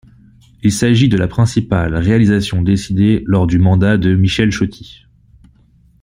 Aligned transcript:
Il 0.63 0.71
s'agit 0.71 1.09
de 1.09 1.15
la 1.15 1.27
principale 1.27 1.95
réalisation 1.95 2.63
décidée 2.63 3.21
lors 3.27 3.45
du 3.45 3.59
mandat 3.59 3.97
de 3.99 4.15
Michel 4.15 4.51
Chauty. 4.51 5.05